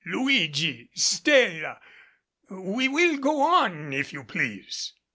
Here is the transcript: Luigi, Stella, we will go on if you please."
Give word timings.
Luigi, 0.03 0.89
Stella, 0.95 1.79
we 2.49 2.87
will 2.87 3.17
go 3.19 3.41
on 3.43 3.93
if 3.93 4.11
you 4.11 4.23
please." 4.23 4.93